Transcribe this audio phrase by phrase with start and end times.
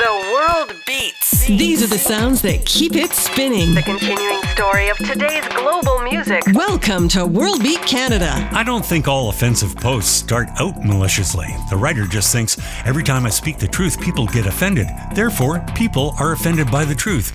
[0.00, 1.46] The world beats.
[1.46, 3.74] These are the sounds that keep it spinning.
[3.74, 6.42] The continuing story of today's global music.
[6.54, 8.48] Welcome to World Beat Canada.
[8.50, 11.48] I don't think all offensive posts start out maliciously.
[11.68, 12.56] The writer just thinks
[12.86, 14.86] every time I speak the truth, people get offended.
[15.14, 17.32] Therefore, people are offended by the truth.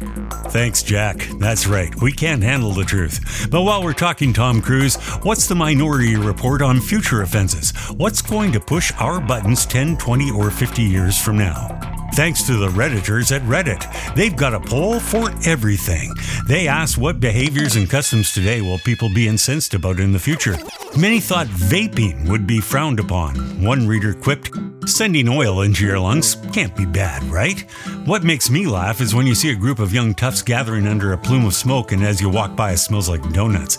[0.47, 1.18] Thanks, Jack.
[1.38, 1.93] That's right.
[2.02, 3.47] We can't handle the truth.
[3.52, 7.73] But while we're talking Tom Cruise, what's the minority report on future offenses?
[7.91, 11.95] What's going to push our buttons 10, 20, or 50 years from now?
[12.16, 14.16] Thanks to the Redditors at Reddit.
[14.16, 16.13] They've got a poll for everything.
[16.48, 20.55] They ask what behaviors and customs today will people be incensed about in the future.
[20.98, 23.35] Many thought vaping would be frowned upon.
[23.62, 24.49] One reader quipped,
[24.85, 27.59] Sending oil into your lungs can't be bad, right?
[28.05, 31.12] What makes me laugh is when you see a group of young toughs gathering under
[31.12, 33.77] a plume of smoke and as you walk by it smells like donuts.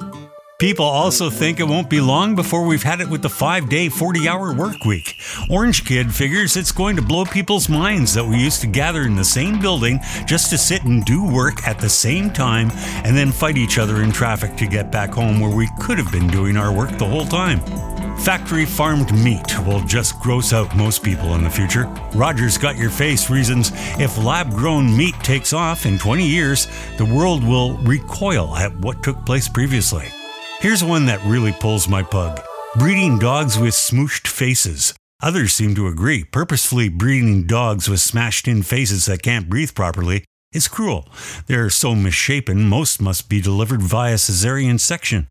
[0.59, 3.91] People also think it won't be long before we've had it with the five day,
[3.91, 5.14] 40 hour work week.
[5.51, 9.16] Orange Kid figures it's going to blow people's minds that we used to gather in
[9.16, 12.70] the same building just to sit and do work at the same time
[13.05, 16.11] and then fight each other in traffic to get back home where we could have
[16.11, 17.61] been doing our work the whole time.
[18.20, 21.84] Factory farmed meat will just gross out most people in the future.
[22.14, 26.66] Rogers Got Your Face reasons if lab grown meat takes off in 20 years,
[26.97, 30.11] the world will recoil at what took place previously.
[30.61, 32.41] Here's one that really pulls my pug
[32.77, 34.95] breeding dogs with smooshed faces.
[35.23, 36.25] Others seem to agree.
[36.25, 41.09] Purposefully breeding dogs with smashed in faces that can't breathe properly is cruel.
[41.47, 45.29] They're so misshapen, most must be delivered via cesarean section.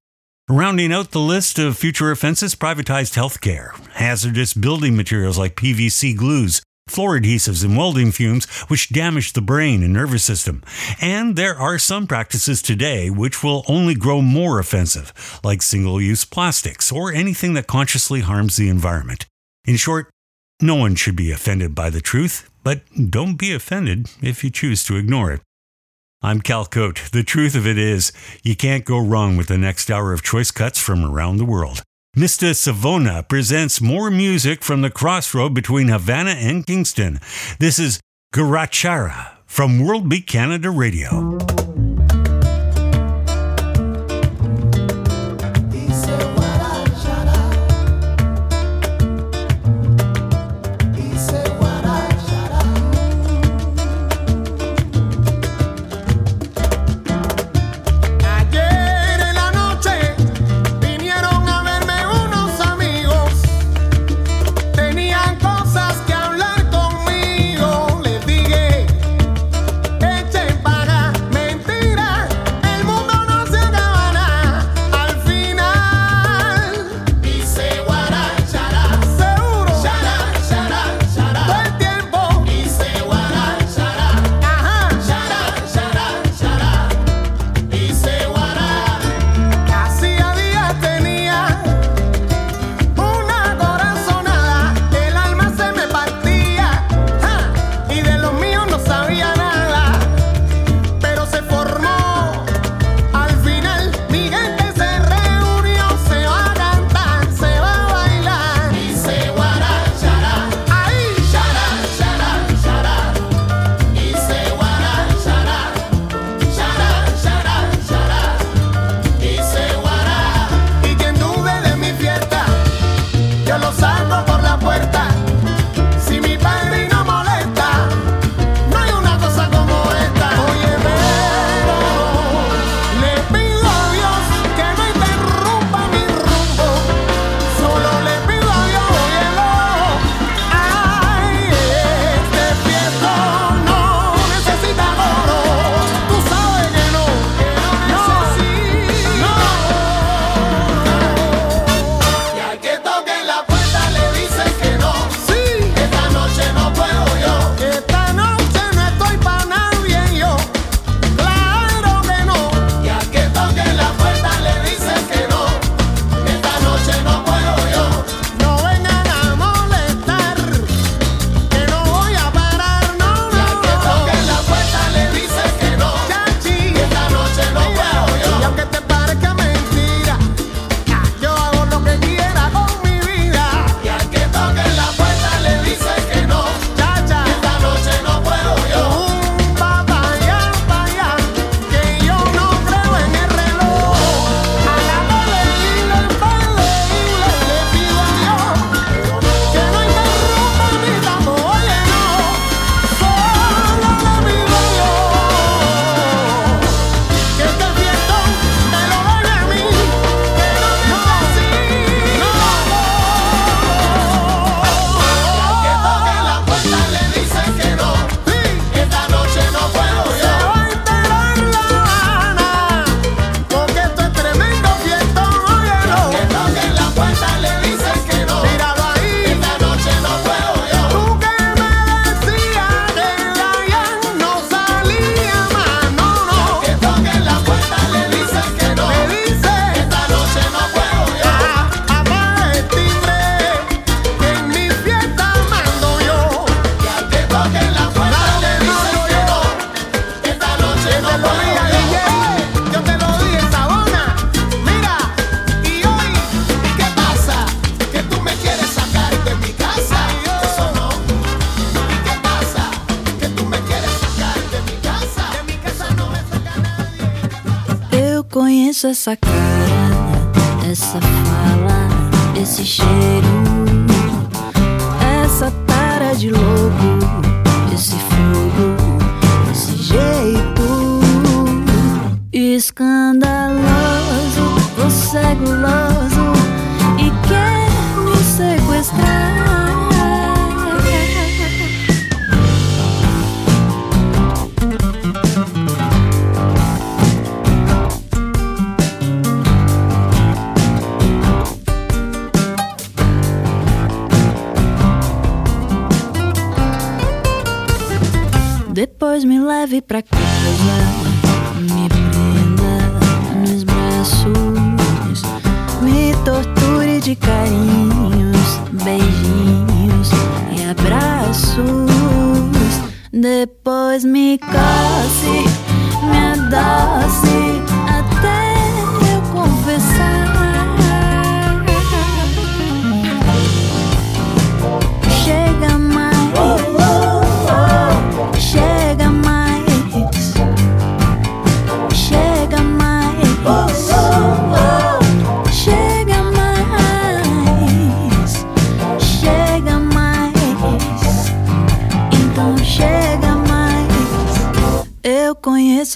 [0.48, 6.62] Rounding out the list of future offenses, privatized healthcare, hazardous building materials like PVC glues,
[6.88, 10.64] floor adhesives and welding fumes which damage the brain and nervous system.
[11.02, 16.24] And there are some practices today which will only grow more offensive, like single use
[16.24, 19.26] plastics or anything that consciously harms the environment.
[19.66, 20.10] In short,
[20.62, 24.84] no one should be offended by the truth, but don't be offended if you choose
[24.86, 25.42] to ignore it.
[26.22, 26.64] I'm Cal.
[26.64, 30.50] The truth of it is, you can't go wrong with the next hour of choice
[30.50, 31.84] cuts from around the world.
[32.16, 32.56] Mr.
[32.56, 37.20] Savona presents more music from the crossroad between Havana and Kingston.
[37.60, 38.00] This is
[38.34, 41.38] Guarachara from World Beat Canada Radio.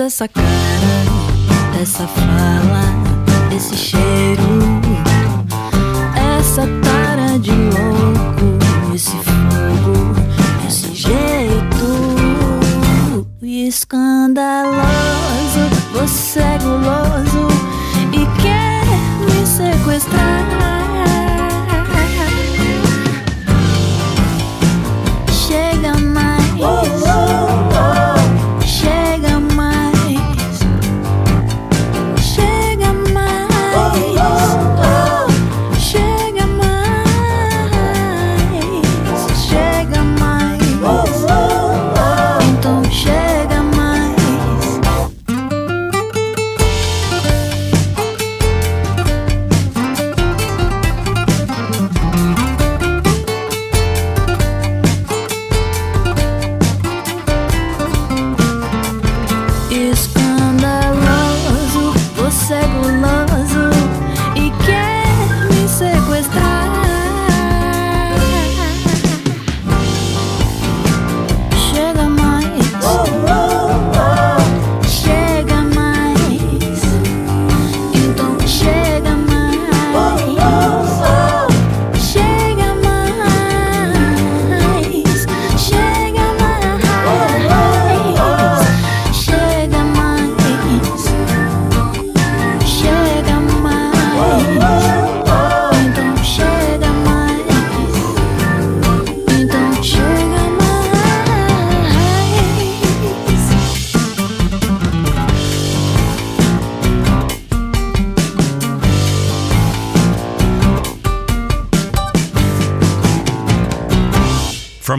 [0.04, 0.46] Essa cara,
[1.82, 2.82] essa fala,
[3.56, 4.44] esse cheiro,
[6.40, 7.99] essa tara de louco,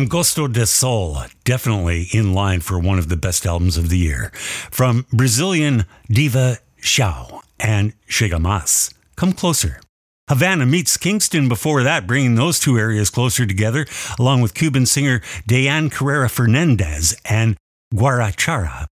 [0.00, 3.99] From Gosto de Sol, definitely in line for one of the best albums of the
[3.99, 4.30] year.
[4.71, 9.78] From Brazilian diva Céu and Chega Come Closer.
[10.26, 13.85] Havana meets Kingston before that, bringing those two areas closer together,
[14.19, 17.59] along with Cuban singer Diane Carrera Fernandez and
[17.92, 18.87] Guarachara.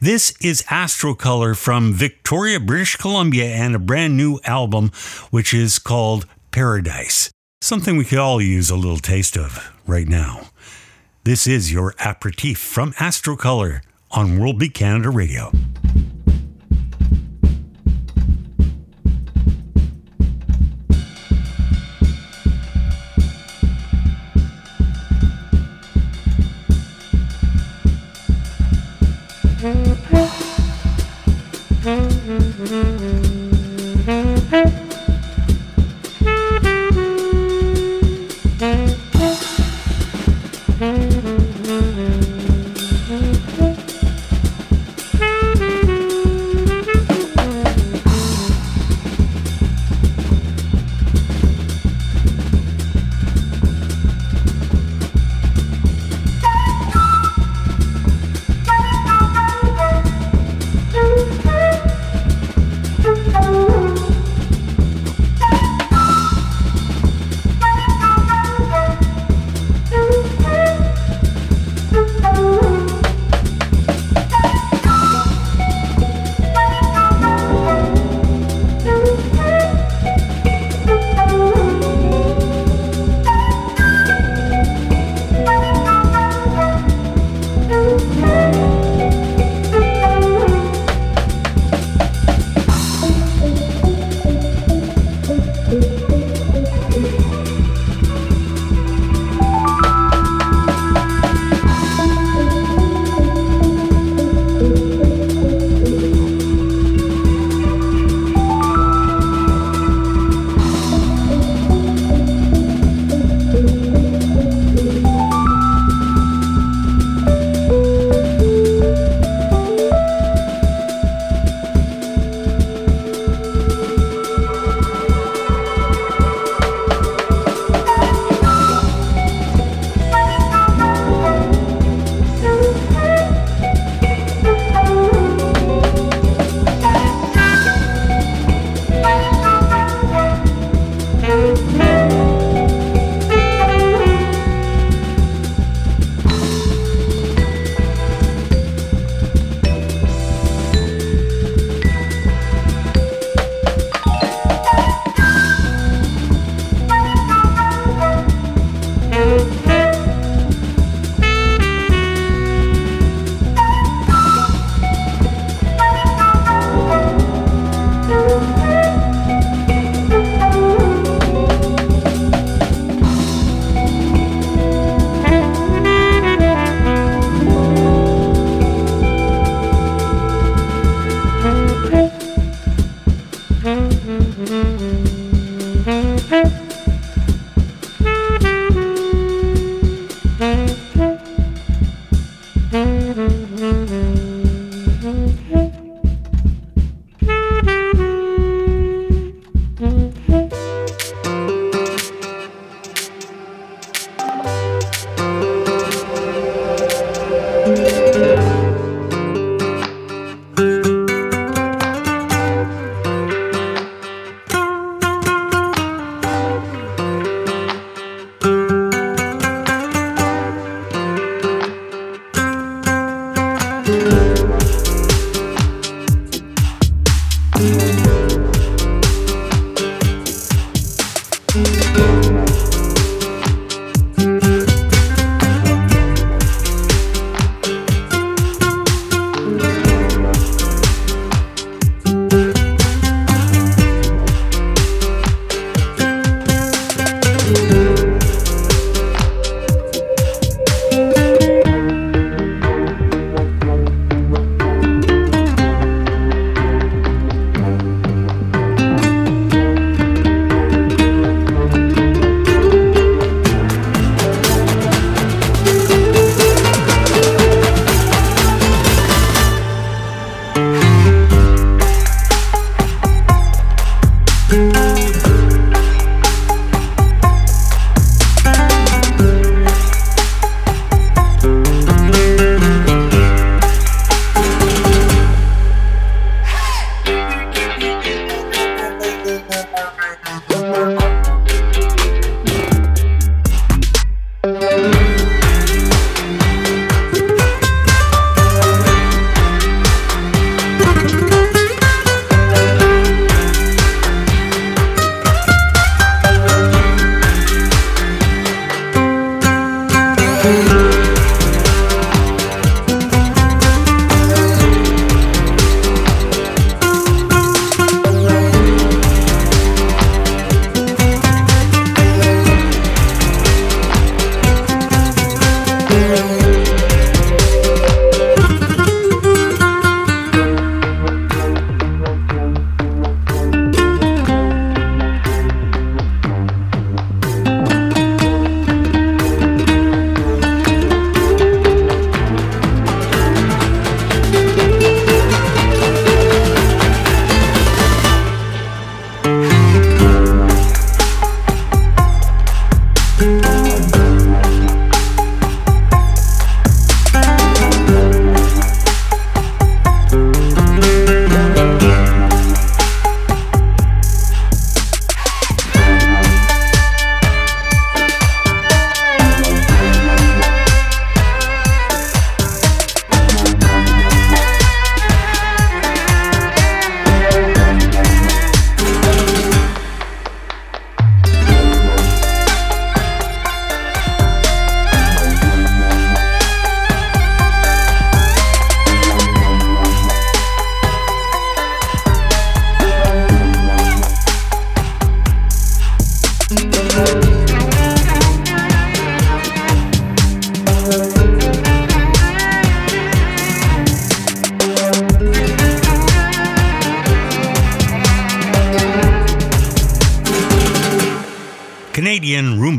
[0.00, 4.90] This is Astrocolor from Victoria, British Columbia, and a brand new album,
[5.28, 7.30] which is called Paradise.
[7.62, 10.50] Something we could all use a little taste of right now.
[11.24, 15.50] This is your aperitif from Astrocolor on World Beat Canada Radio.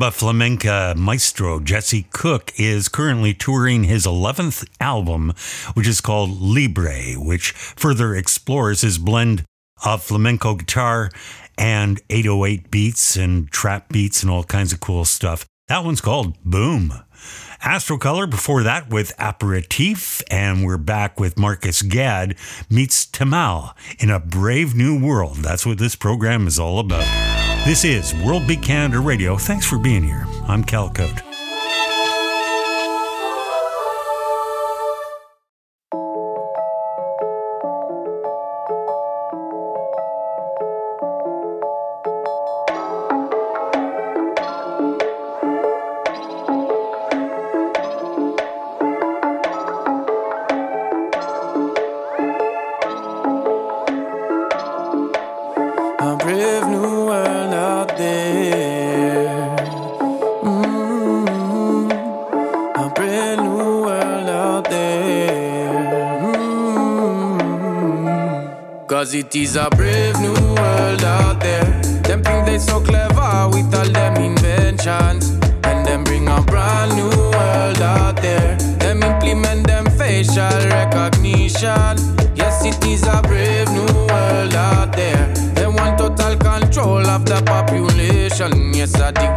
[0.08, 5.34] Rumba flamenca maestro Jesse Cook is currently touring his 11th album,
[5.74, 9.44] which is called Libre, which further explores his blend
[9.84, 11.10] of flamenco guitar
[11.58, 15.46] and 808 beats and trap beats and all kinds of cool stuff.
[15.68, 16.94] That one's called Boom.
[17.62, 22.38] Astrocolor before that with Aperitif, and we're back with Marcus Gad
[22.70, 25.38] meets Tamal in a brave new world.
[25.38, 27.47] That's what this program is all about.
[27.68, 29.36] This is World Beat Canada Radio.
[29.36, 30.26] Thanks for being here.
[30.48, 31.22] I'm Cal Cote.
[69.28, 71.66] It is a brave new world out there.
[72.04, 75.32] Them think they so clever with all them inventions.
[75.64, 78.56] And them bring a brand new world out there.
[78.80, 81.98] Them implement them facial recognition.
[82.36, 85.28] Yes, it is a brave new world out there.
[85.56, 88.74] They want total control of the population.
[88.74, 89.36] Yes, I dig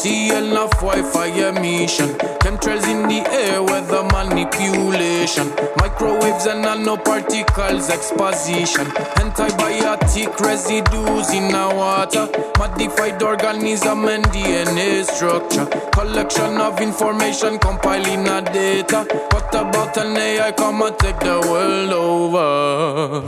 [0.00, 2.08] frequency, enough Wi-Fi emission,
[2.40, 8.86] chemtrails in the air, weather manipulation, microwaves and nanoparticles exposition,
[9.16, 18.42] antibiotic residues in our water, modified organism and DNA structure, collection of information compiling our
[18.42, 19.06] data.
[19.30, 23.20] What about an AI come and take the world over?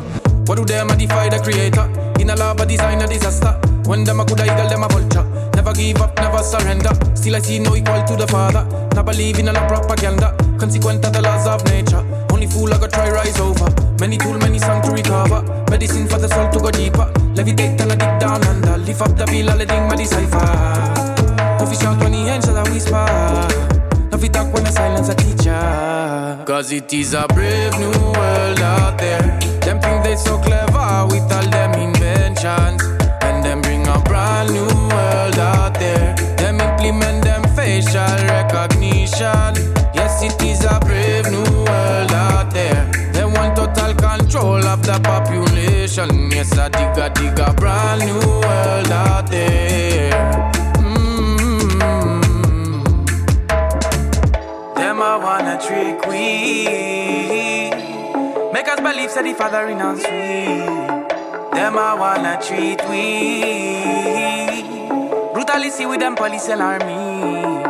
[0.47, 1.89] What do they modify the creator?
[2.21, 3.59] In a lab, a design a disaster.
[3.85, 5.42] When them a good eagle, them a vulture.
[5.65, 6.91] Never give up, never surrender.
[7.15, 8.67] Still I see no equal to the father.
[8.97, 10.35] Not believe in a lot propaganda.
[10.59, 12.03] Consequent of the laws of nature.
[12.33, 13.71] Only fool I go try rise over.
[14.01, 15.41] Many tool, many song to recover.
[15.71, 17.07] Medicine for the soul to go deeper.
[17.39, 18.77] Levitate and I dig down under.
[18.77, 20.43] Lift up the bill, all the thing, my decipher.
[21.61, 23.07] No fish out when he hands shall I whisper.
[24.11, 26.43] No fit talk when the silence a teacher.
[26.45, 29.23] Cause it is a brave new world out there.
[29.63, 32.83] Them think they so clever with all them inventions.
[34.43, 36.17] A new world out there.
[36.37, 39.55] Them implement them facial recognition.
[39.95, 42.91] Yes, it is a brave new world out there.
[43.13, 46.33] They want total control of the population.
[46.33, 50.11] Yes, I dig a dig a brand new world out there.
[50.79, 52.03] Mm-hmm.
[54.77, 57.71] I wanna trick we.
[58.53, 60.92] Make us believe that the Father in us we.
[61.55, 64.63] Them I wanna treat we.
[65.35, 67.63] Brutally see with them police and army.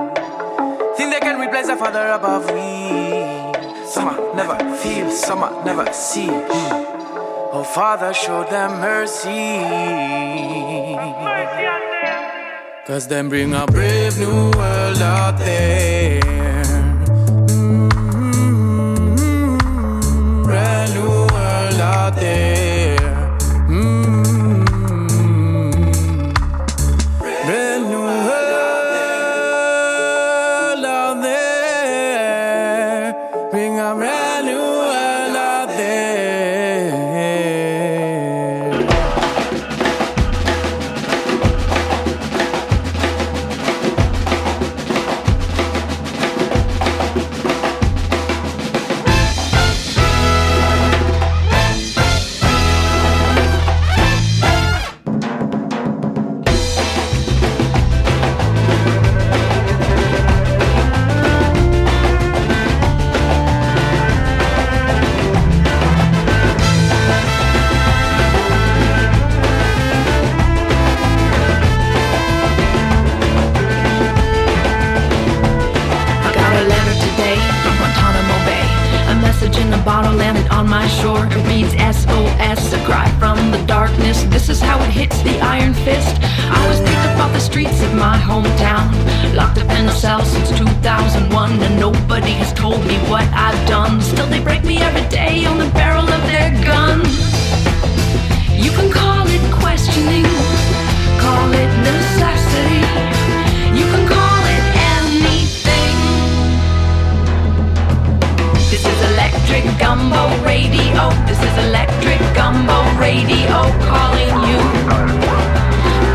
[0.96, 3.86] Think they can replace the Father above we.
[3.86, 6.28] Some never feel, some never see.
[6.28, 6.92] Mm.
[7.54, 9.66] Oh Father, show them mercy.
[12.86, 16.51] Cause them bring a brave new world out there.
[113.22, 114.60] Radio calling you.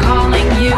[0.02, 0.78] Calling you.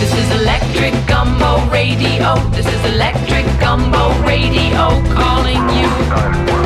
[0.00, 2.36] This is electric gumbo radio.
[2.50, 6.61] This is electric gumbo radio calling you.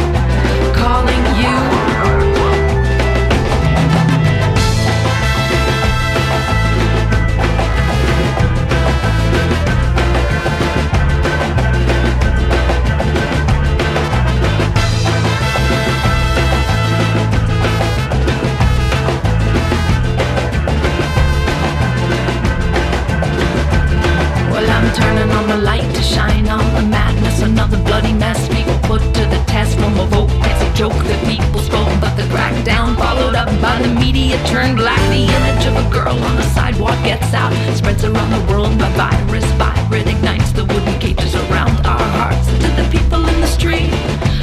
[30.76, 35.00] Joke that people spoke, but the crackdown followed up by the media turned black.
[35.08, 38.90] The image of a girl on the sidewalk gets out, spreads around the world by
[38.92, 39.44] virus.
[39.56, 42.46] Vibrant ignites the wooden cages around our hearts.
[42.60, 43.88] To the people in the street,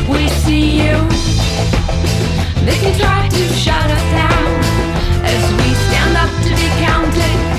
[0.09, 0.97] we see you.
[2.65, 4.49] They can try to shut us down
[5.21, 7.52] as we stand up to be counted.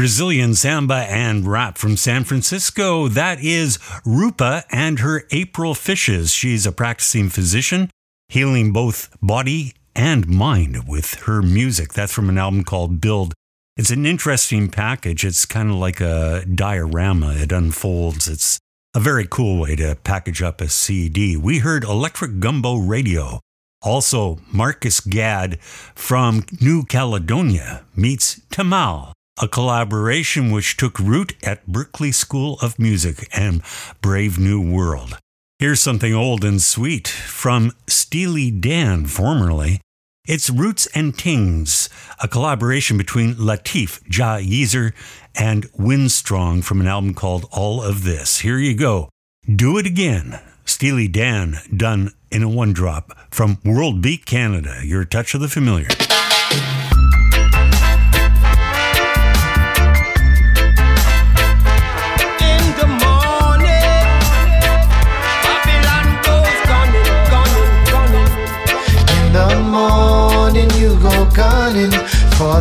[0.00, 3.06] Brazilian samba and rap from San Francisco.
[3.06, 6.32] That is Rupa and her April Fishes.
[6.32, 7.90] She's a practicing physician,
[8.30, 11.92] healing both body and mind with her music.
[11.92, 13.34] That's from an album called Build.
[13.76, 15.22] It's an interesting package.
[15.22, 18.26] It's kind of like a diorama, it unfolds.
[18.26, 18.58] It's
[18.94, 21.36] a very cool way to package up a CD.
[21.36, 23.40] We heard Electric Gumbo Radio.
[23.82, 32.12] Also, Marcus Gad from New Caledonia meets Tamal, a collaboration which took root at Berklee
[32.12, 33.62] School of Music and
[34.02, 35.18] Brave New World.
[35.58, 39.80] Here's something old and sweet from Steely Dan, formerly.
[40.26, 41.88] It's Roots and Tings,
[42.22, 44.92] a collaboration between Latif Ja Yeezer
[45.34, 48.40] and Windstrong from an album called All of This.
[48.40, 49.08] Here you go.
[49.44, 50.38] Do It Again.
[50.66, 54.80] Steely Dan done in a one drop from World Beat Canada.
[54.84, 55.88] Your touch of the familiar.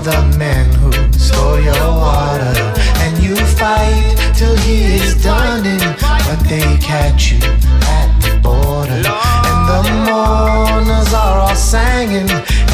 [0.03, 2.55] The man who stole your water.
[3.03, 7.39] And you fight till he is done in But they catch you
[7.97, 9.03] at the border.
[9.49, 12.29] And the mourners are all singing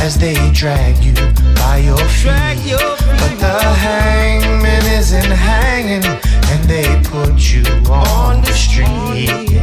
[0.06, 1.16] As they drag you
[1.56, 2.78] by your feet.
[3.20, 6.06] But the hangman isn't hanging
[6.52, 9.55] And they put you on the street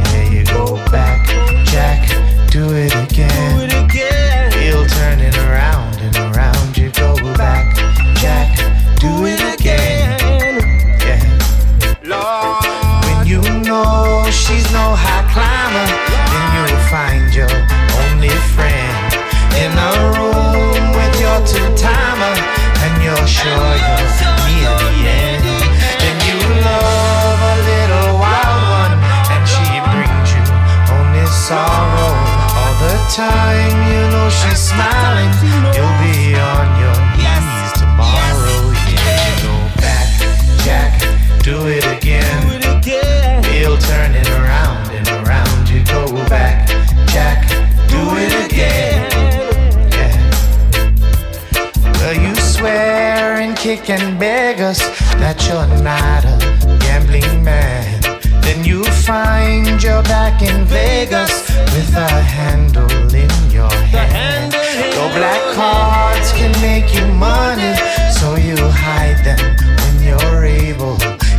[53.89, 54.79] and beg us
[55.19, 56.37] that you're not a
[56.79, 58.01] gambling man.
[58.41, 64.53] Then you find you're back in Vegas with a handle in your hand.
[64.95, 67.75] Your black cards can make you money,
[68.11, 69.41] so you hide them
[69.81, 70.95] when you're able.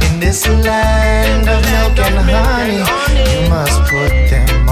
[0.07, 2.83] In this land of milk and honey,
[3.33, 4.64] you must put them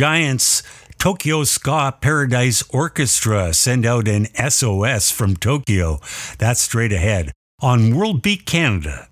[0.00, 0.62] Giants
[0.96, 6.00] Tokyo Ska Paradise Orchestra send out an SOS from Tokyo.
[6.38, 9.10] That's straight ahead on World Beat Canada.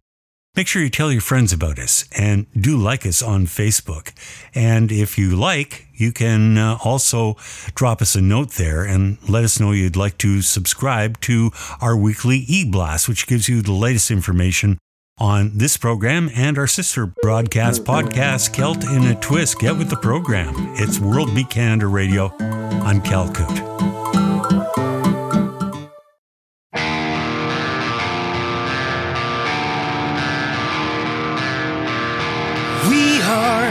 [0.57, 4.15] Make sure you tell your friends about us and do like us on Facebook.
[4.55, 7.37] And if you like, you can uh, also
[7.75, 11.51] drop us a note there and let us know you'd like to subscribe to
[11.83, 14.79] our weekly e blast, which gives you the latest information
[15.19, 19.59] on this program and our sister broadcast podcast, Celt in a Twist.
[19.59, 20.55] Get with the program.
[20.77, 22.33] It's World Beat Canada Radio.
[22.41, 23.49] I'm Cal Coot.
[32.89, 33.69] We are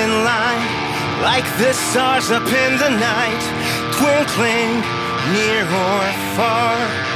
[0.00, 3.42] in line like the stars up in the night,
[3.94, 4.80] twinkling
[5.32, 7.11] near or far.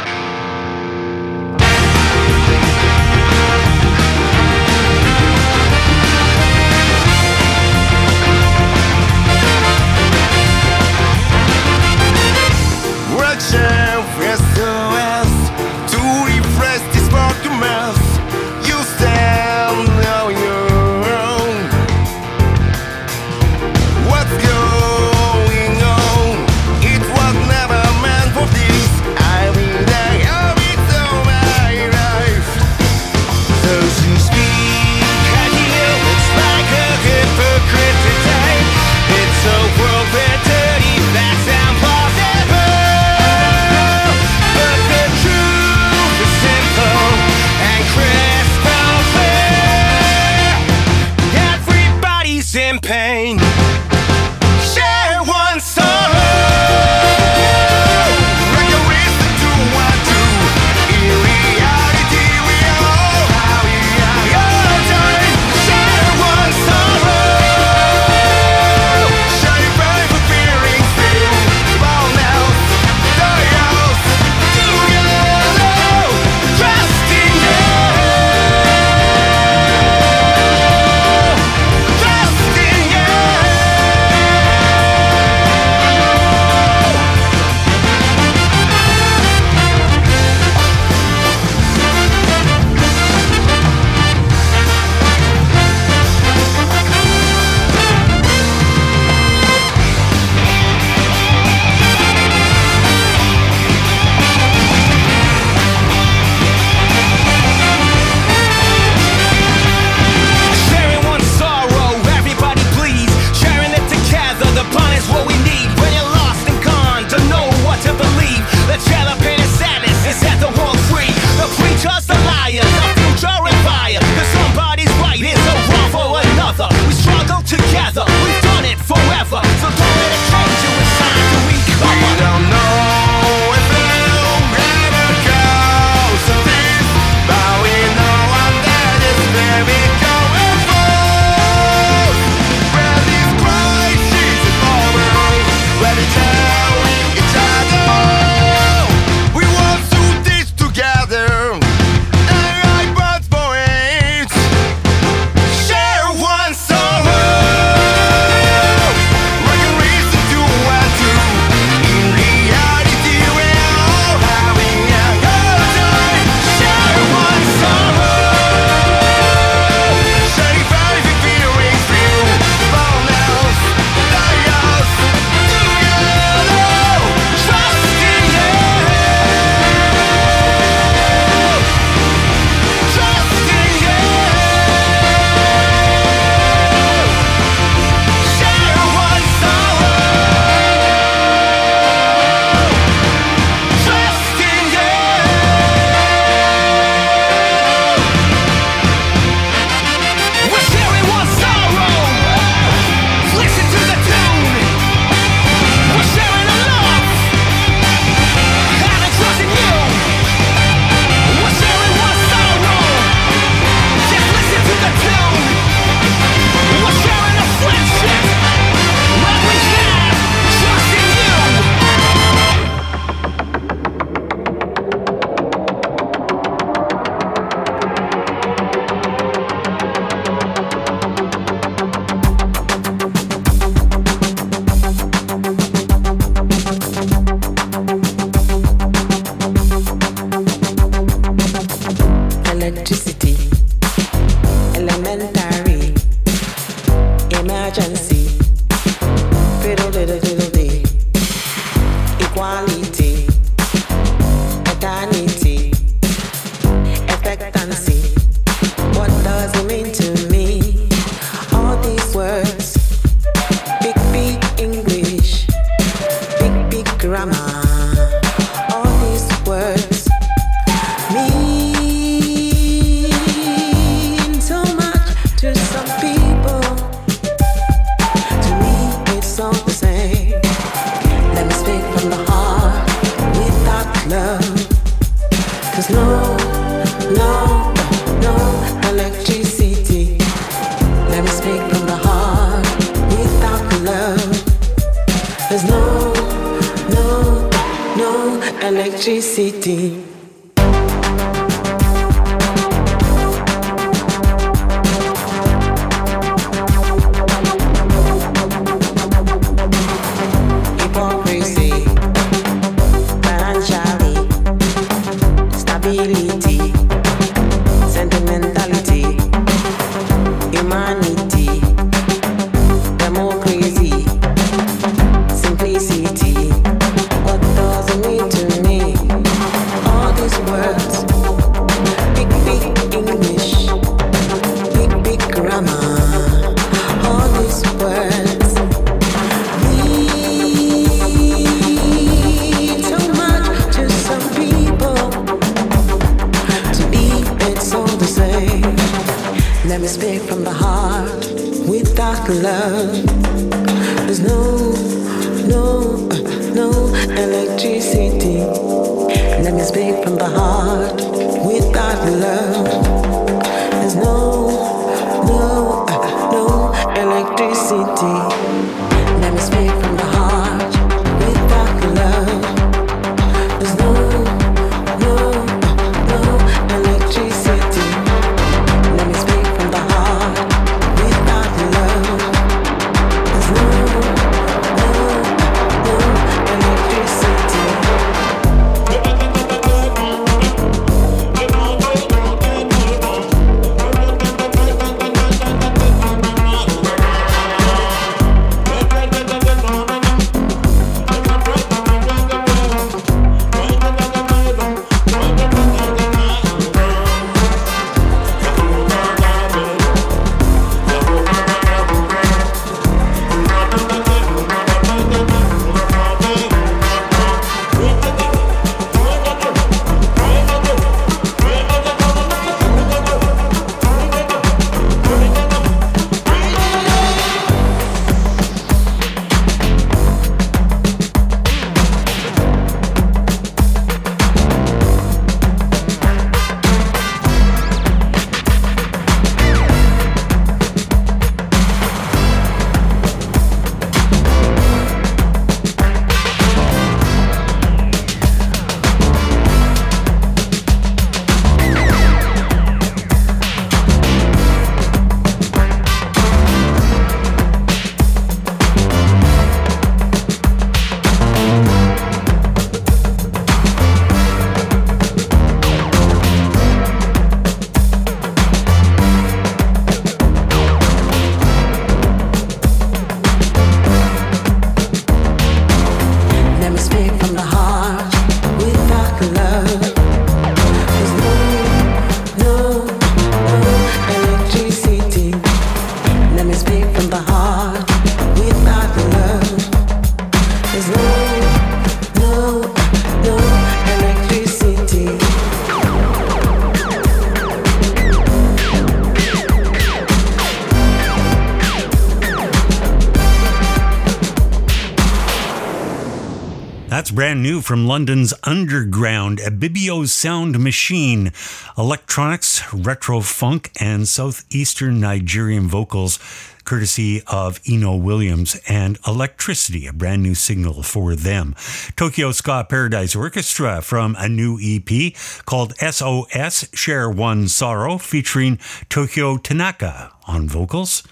[507.67, 511.33] from London's underground Ibibio Sound Machine,
[511.77, 516.21] electronics, retro funk, and southeastern Nigerian vocals,
[516.63, 521.57] courtesy of Eno Williams, and Electricity, a brand new signal for them.
[521.97, 525.13] Tokyo Ska Paradise Orchestra from a new EP
[525.45, 531.03] called SOS Share One Sorrow, featuring Tokyo Tanaka on vocals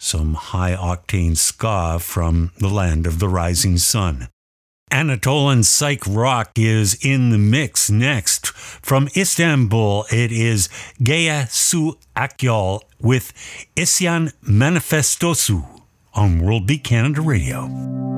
[0.00, 4.28] some high octane ska from the land of the rising sun.
[4.90, 8.48] Anatolian psych rock is in the mix next.
[8.48, 10.68] From Istanbul, it is
[11.02, 13.32] Gaye Su Akyol with
[13.76, 15.82] Isyan Manifestosu
[16.14, 18.17] on World Beat Canada Radio.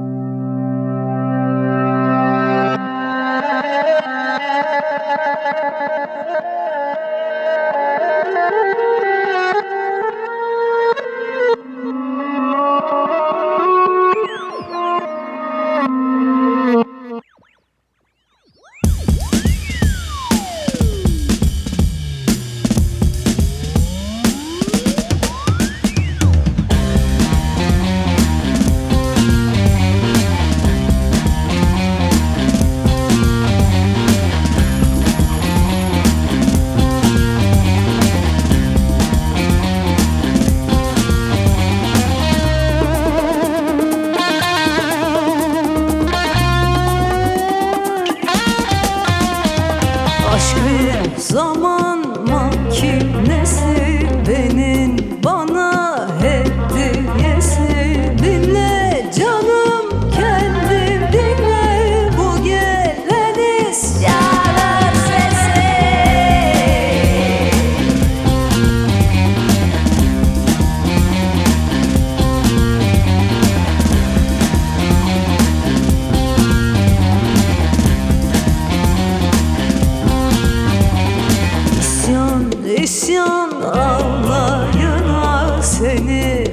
[82.78, 86.44] İsyan, isyan ağlayana Seni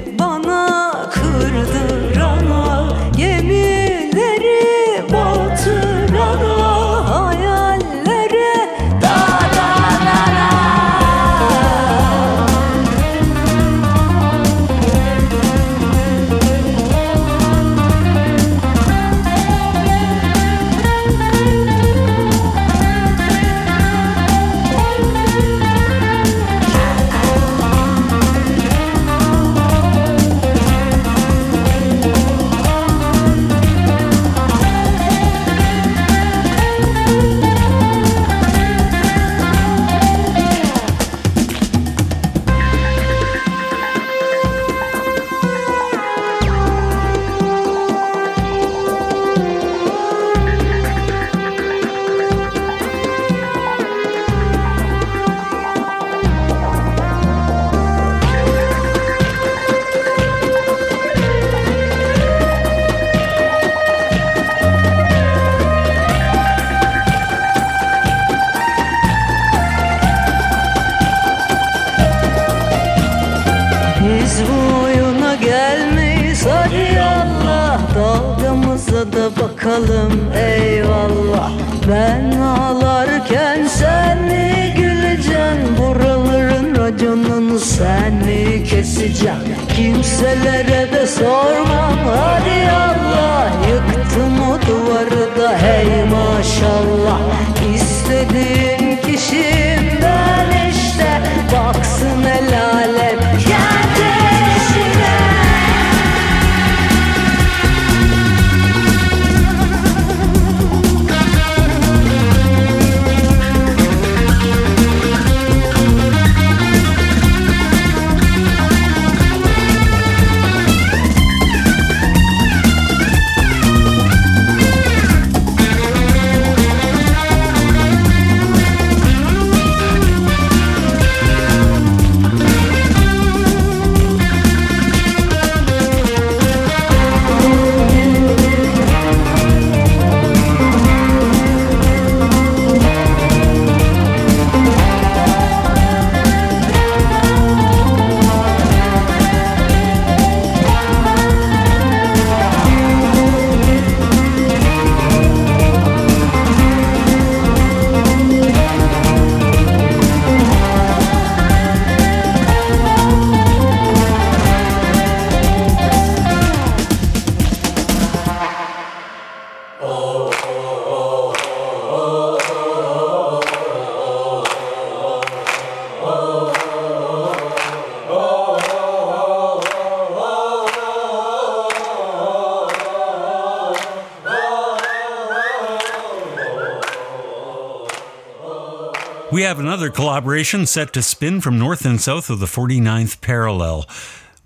[189.88, 193.86] another collaboration set to spin from north and south of the 49th parallel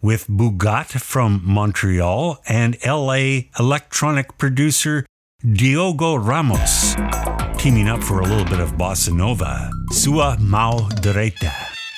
[0.00, 5.04] with Boogat from Montreal and LA electronic producer
[5.40, 6.94] Diogo Ramos
[7.58, 9.70] teaming up for a little bit of bossa nova.
[9.90, 11.52] Sua Mão Direita.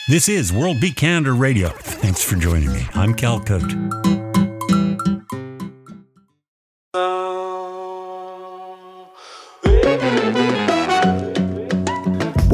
[0.08, 1.68] This is World Beat Canada Radio.
[1.68, 2.86] Thanks for joining me.
[2.94, 4.14] I'm Cal Koat.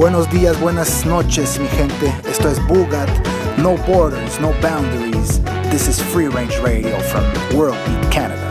[0.00, 2.06] Buenos días, buenas noches, mi gente.
[2.26, 3.10] Esto es Boogat.
[3.58, 5.42] No borders, no boundaries.
[5.70, 7.22] This is Free Range Radio from
[7.54, 8.49] World Beat Canada.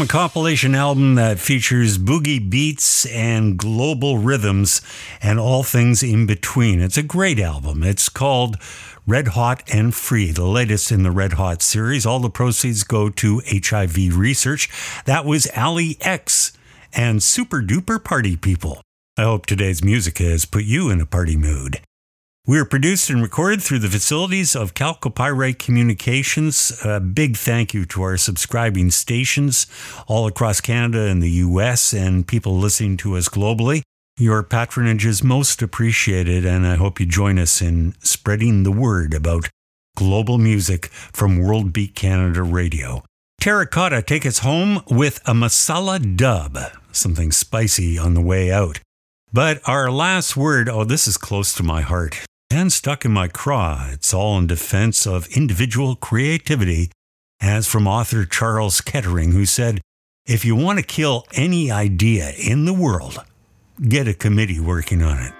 [0.00, 4.80] From a compilation album that features boogie beats and global rhythms
[5.20, 6.80] and all things in between.
[6.80, 7.82] It's a great album.
[7.82, 8.56] It's called
[9.06, 12.06] Red Hot and Free, the latest in the Red Hot series.
[12.06, 14.70] All the proceeds go to HIV research.
[15.04, 16.52] That was Allie X
[16.94, 18.80] and Super Duper Party People.
[19.18, 21.82] I hope today's music has put you in a party mood.
[22.46, 26.72] We are produced and recorded through the facilities of Calcopyrite Communications.
[26.82, 29.66] A big thank you to our subscribing stations
[30.08, 33.82] all across Canada and the US and people listening to us globally.
[34.18, 39.12] Your patronage is most appreciated, and I hope you join us in spreading the word
[39.12, 39.50] about
[39.94, 43.04] global music from World Beat Canada Radio.
[43.40, 46.58] Terrakota take us home with a masala dub,
[46.90, 48.80] something spicy on the way out.
[49.30, 53.28] But our last word, oh, this is close to my heart and stuck in my
[53.28, 53.88] craw.
[53.90, 56.90] It's all in defense of individual creativity,
[57.40, 59.80] as from author Charles Kettering, who said,
[60.26, 63.18] If you want to kill any idea in the world,
[63.88, 65.32] get a committee working on it.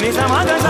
[0.00, 0.67] 你在哪的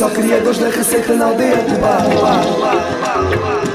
[0.00, 2.00] Só criadores da receita na aldeia do bar.
[2.08, 3.69] bar, bar, bar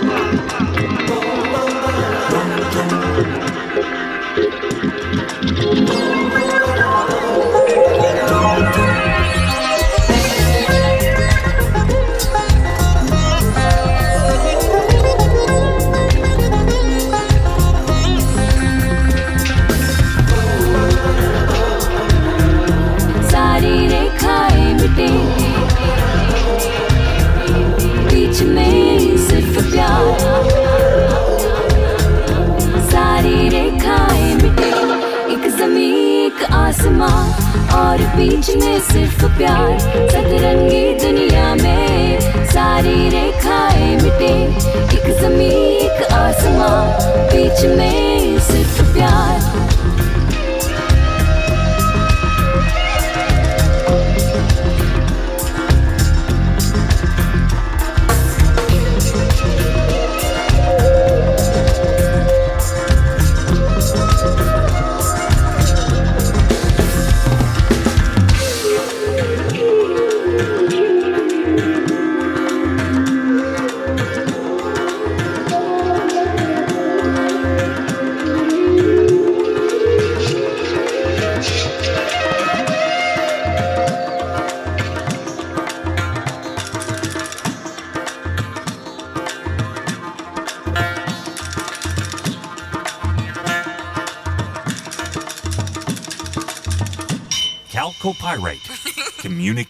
[39.26, 39.55] copiar.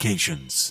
[0.06, 0.65] Communications.